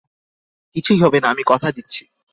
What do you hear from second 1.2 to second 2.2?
আমি কথা দিচ্ছি।